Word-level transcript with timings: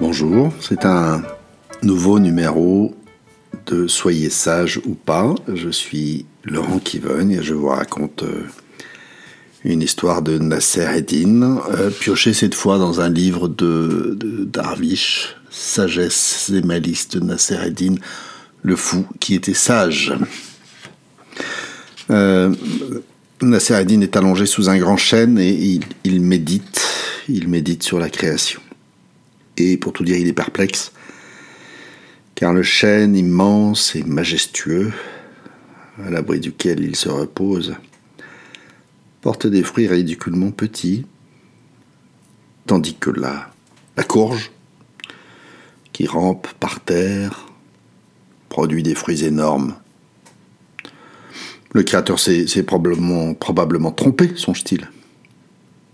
Bonjour, 0.00 0.52
c'est 0.60 0.84
un 0.84 1.24
nouveau 1.82 2.20
numéro 2.20 2.94
de 3.66 3.88
Soyez 3.88 4.30
sage 4.30 4.80
ou 4.86 4.94
pas. 4.94 5.34
Je 5.52 5.70
suis 5.70 6.24
Laurent 6.44 6.78
Kivogne 6.78 7.32
et 7.32 7.42
je 7.42 7.52
vous 7.52 7.66
raconte 7.66 8.22
euh, 8.22 8.46
une 9.64 9.82
histoire 9.82 10.22
de 10.22 10.38
Nasser 10.38 10.86
Eddin, 10.94 11.60
euh, 11.72 11.90
piochée 11.90 12.32
cette 12.32 12.54
fois 12.54 12.78
dans 12.78 13.00
un 13.00 13.08
livre 13.08 13.48
de, 13.48 14.16
Darwish, 14.44 15.34
Sagesse 15.50 16.52
et 16.54 16.62
malice 16.62 17.08
de 17.08 17.18
Nasser 17.18 17.58
Eddin, 17.66 17.96
le 18.62 18.76
fou 18.76 19.04
qui 19.18 19.34
était 19.34 19.52
sage. 19.52 20.14
Euh, 22.10 22.54
Nasser 23.42 23.74
Eddin 23.74 24.02
est 24.02 24.16
allongé 24.16 24.46
sous 24.46 24.70
un 24.70 24.78
grand 24.78 24.96
chêne 24.96 25.40
et 25.40 25.80
il 26.04 26.20
médite, 26.20 26.86
il 27.28 27.48
médite 27.48 27.82
sur 27.82 27.98
la 27.98 28.10
création 28.10 28.60
et 29.60 29.76
pour 29.76 29.92
tout 29.92 30.04
dire, 30.04 30.16
il 30.16 30.28
est 30.28 30.32
perplexe, 30.32 30.92
car 32.34 32.52
le 32.52 32.62
chêne 32.62 33.16
immense 33.16 33.94
et 33.96 34.02
majestueux, 34.04 34.92
à 36.04 36.10
l'abri 36.10 36.40
duquel 36.40 36.80
il 36.80 36.94
se 36.94 37.08
repose, 37.08 37.74
porte 39.20 39.46
des 39.46 39.62
fruits 39.62 39.88
ridiculement 39.88 40.52
petits, 40.52 41.06
tandis 42.66 42.94
que 42.94 43.10
la, 43.10 43.50
la 43.96 44.04
courge, 44.04 44.52
qui 45.92 46.06
rampe 46.06 46.46
par 46.60 46.80
terre, 46.80 47.48
produit 48.48 48.84
des 48.84 48.94
fruits 48.94 49.24
énormes. 49.24 49.74
Le 51.72 51.82
créateur 51.82 52.18
s'est 52.20 52.62
probablement, 52.62 53.34
probablement 53.34 53.90
trompé, 53.90 54.30
songe-t-il. 54.36 54.88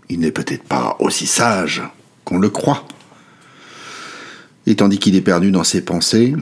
Il 0.09 0.19
n'est 0.19 0.31
peut-être 0.31 0.63
pas 0.63 0.95
aussi 0.99 1.25
sage 1.25 1.81
qu'on 2.23 2.37
le 2.37 2.49
croit. 2.49 2.85
Et 4.67 4.75
tandis 4.75 4.99
qu'il 4.99 5.15
est 5.15 5.21
perdu 5.21 5.51
dans 5.51 5.63
ses 5.63 5.81
pensées, 5.83 6.35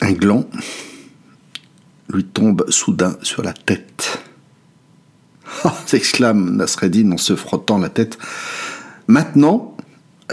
un 0.00 0.12
gland 0.12 0.48
lui 2.08 2.24
tombe 2.24 2.64
soudain 2.70 3.16
sur 3.22 3.42
la 3.42 3.52
tête. 3.52 4.22
Ah 5.64 5.74
s'exclame 5.86 6.56
Nasreddin 6.56 7.12
en 7.12 7.18
se 7.18 7.36
frottant 7.36 7.78
la 7.78 7.88
tête. 7.88 8.18
Maintenant, 9.06 9.76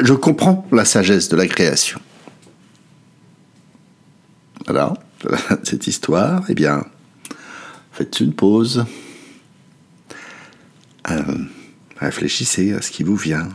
je 0.01 0.13
comprends 0.13 0.67
la 0.71 0.85
sagesse 0.85 1.29
de 1.29 1.35
la 1.35 1.47
création. 1.47 1.99
Voilà, 4.65 4.93
cette 5.63 5.87
histoire, 5.87 6.43
eh 6.49 6.53
bien, 6.53 6.85
faites 7.91 8.19
une 8.19 8.33
pause. 8.33 8.85
Euh, 11.09 11.21
réfléchissez 11.97 12.73
à 12.73 12.81
ce 12.81 12.91
qui 12.91 13.03
vous 13.03 13.15
vient. 13.15 13.49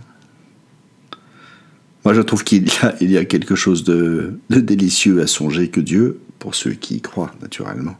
Moi, 2.04 2.12
je 2.12 2.20
trouve 2.20 2.44
qu'il 2.44 2.68
y, 3.00 3.16
a, 3.16 3.24
quelque 3.24 3.54
chose 3.54 3.82
de, 3.82 4.38
délicieux 4.50 5.22
à 5.22 5.26
songer 5.26 5.68
que 5.68 5.80
Dieu, 5.80 6.20
pour 6.38 6.54
ceux 6.54 6.72
qui 6.72 6.96
y 6.96 7.00
croient 7.00 7.34
naturellement, 7.40 7.96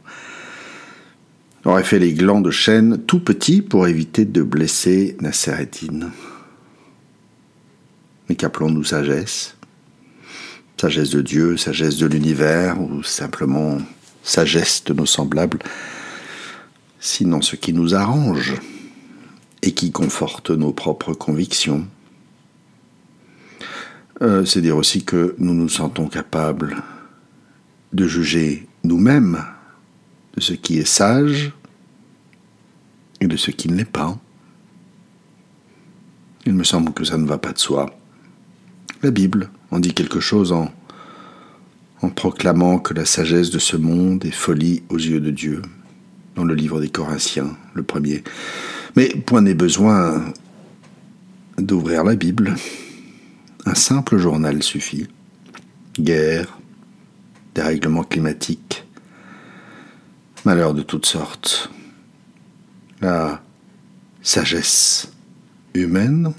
aurait 1.65 1.83
fait 1.83 1.97
les 1.97 2.13
glands 2.13 2.41
de 2.41 2.51
chêne 2.51 2.99
tout 3.07 3.19
petits 3.19 3.63
pour 3.63 3.87
éviter 3.87 4.25
de 4.25 4.43
blesser 4.43 5.17
Nassereddin. 5.21 6.11
Mais 8.29 8.35
qu'appelons-nous 8.35 8.83
sagesse? 8.83 9.55
Sagesse 10.79 11.09
de 11.09 11.21
Dieu, 11.21 11.57
sagesse 11.57 11.97
de 11.97 12.05
l'univers, 12.05 12.79
ou 12.79 13.01
simplement 13.01 13.79
sagesse 14.21 14.83
de 14.83 14.93
nos 14.93 15.07
semblables, 15.07 15.59
sinon 16.99 17.41
ce 17.41 17.55
qui 17.55 17.73
nous 17.73 17.95
arrange 17.95 18.53
et 19.63 19.71
qui 19.71 19.91
conforte 19.91 20.51
nos 20.51 20.73
propres 20.73 21.13
convictions 21.13 21.87
euh, 24.21 24.45
c'est 24.45 24.61
dire 24.61 24.77
aussi 24.77 25.03
que 25.03 25.35
nous 25.39 25.53
nous 25.53 25.69
sentons 25.69 26.07
capables 26.07 26.77
de 27.91 28.07
juger 28.07 28.67
nous-mêmes 28.83 29.43
de 30.35 30.41
ce 30.41 30.53
qui 30.53 30.79
est 30.79 30.87
sage 30.87 31.51
et 33.19 33.27
de 33.27 33.37
ce 33.37 33.51
qui 33.51 33.69
ne 33.69 33.75
l'est 33.75 33.85
pas. 33.85 34.17
Il 36.45 36.53
me 36.53 36.63
semble 36.63 36.93
que 36.93 37.03
ça 37.03 37.17
ne 37.17 37.25
va 37.25 37.37
pas 37.37 37.53
de 37.53 37.57
soi. 37.57 37.93
La 39.01 39.11
Bible 39.11 39.49
en 39.71 39.79
dit 39.79 39.93
quelque 39.93 40.19
chose 40.19 40.51
en, 40.51 40.71
en 42.01 42.09
proclamant 42.09 42.79
que 42.79 42.93
la 42.93 43.05
sagesse 43.05 43.49
de 43.49 43.59
ce 43.59 43.75
monde 43.75 44.23
est 44.25 44.31
folie 44.31 44.83
aux 44.89 44.97
yeux 44.97 45.19
de 45.19 45.31
Dieu, 45.31 45.61
dans 46.35 46.43
le 46.43 46.53
livre 46.53 46.79
des 46.79 46.89
Corinthiens, 46.89 47.57
le 47.73 47.83
premier. 47.83 48.23
Mais 48.95 49.09
point 49.09 49.41
n'est 49.41 49.53
besoin 49.53 50.23
d'ouvrir 51.57 52.03
la 52.03 52.15
Bible 52.15 52.55
un 53.65 53.75
simple 53.75 54.17
journal 54.17 54.61
suffit. 54.61 55.07
Guerre, 55.99 56.59
dérèglement 57.53 58.03
climatique, 58.03 58.85
malheur 60.43 60.73
de 60.73 60.81
toutes 60.81 61.05
sortes. 61.05 61.69
La 63.01 63.41
sagesse 64.21 65.11
humaine 65.73 66.33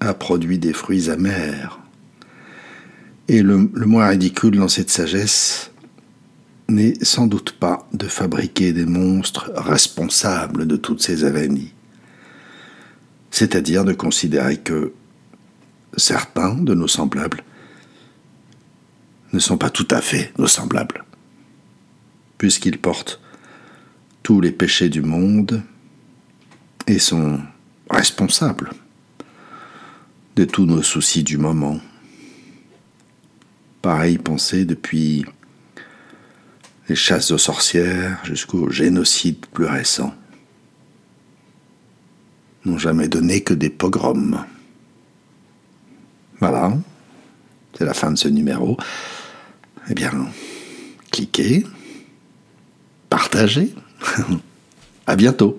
a 0.00 0.14
produit 0.14 0.58
des 0.58 0.72
fruits 0.72 1.10
amers. 1.10 1.78
Et 3.28 3.42
le, 3.42 3.56
moins 3.56 4.08
ridicule 4.08 4.56
dans 4.56 4.68
cette 4.68 4.90
sagesse 4.90 5.70
n'est 6.68 7.02
sans 7.02 7.26
doute 7.26 7.52
pas 7.52 7.88
de 7.92 8.06
fabriquer 8.06 8.72
des 8.72 8.86
monstres 8.86 9.50
responsables 9.54 10.66
de 10.66 10.76
toutes 10.76 11.02
ces 11.02 11.24
avanies, 11.24 11.72
c'est-à-dire 13.30 13.84
de 13.84 13.92
considérer 13.92 14.58
que 14.58 14.92
certains 15.96 16.54
de 16.54 16.74
nos 16.74 16.88
semblables 16.88 17.42
ne 19.32 19.38
sont 19.38 19.58
pas 19.58 19.70
tout 19.70 19.88
à 19.90 20.00
fait 20.00 20.32
nos 20.38 20.46
semblables, 20.46 21.04
puisqu'ils 22.38 22.78
portent 22.78 23.20
tous 24.22 24.40
les 24.40 24.52
péchés 24.52 24.88
du 24.88 25.02
monde 25.02 25.62
et 26.86 26.98
sont 26.98 27.40
responsables 27.90 28.70
de 30.36 30.44
tous 30.44 30.66
nos 30.66 30.82
soucis 30.82 31.22
du 31.22 31.36
moment. 31.36 31.80
Pareille 33.82 34.18
pensée 34.18 34.64
depuis 34.64 35.26
les 36.88 36.96
chasses 36.96 37.30
aux 37.30 37.38
sorcières 37.38 38.18
jusqu'au 38.24 38.70
génocide 38.70 39.46
plus 39.46 39.66
récent 39.66 40.14
n'ont 42.64 42.78
jamais 42.78 43.08
donné 43.08 43.42
que 43.42 43.54
des 43.54 43.70
pogroms. 43.70 44.44
Voilà, 46.46 46.74
c'est 47.72 47.86
la 47.86 47.94
fin 47.94 48.12
de 48.12 48.18
ce 48.18 48.28
numéro. 48.28 48.76
Eh 49.88 49.94
bien, 49.94 50.12
cliquez, 51.10 51.64
partagez. 53.08 53.74
à 55.06 55.16
bientôt. 55.16 55.56